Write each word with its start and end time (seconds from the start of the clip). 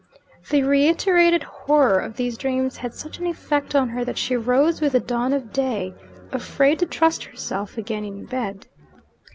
The 0.49 0.63
reiterated 0.63 1.43
horror 1.43 1.99
of 1.99 2.15
these 2.15 2.35
dreams 2.35 2.77
had 2.77 2.95
such 2.95 3.19
an 3.19 3.27
effect 3.27 3.75
on 3.75 3.89
her 3.89 4.03
that 4.03 4.17
she 4.17 4.35
rose 4.35 4.81
with 4.81 4.93
the 4.93 4.99
dawn 4.99 5.31
of 5.31 5.53
day, 5.53 5.93
afraid 6.31 6.79
to 6.79 6.87
trust 6.87 7.23
herself 7.25 7.77
again 7.77 8.03
in 8.05 8.25
bed. 8.25 8.65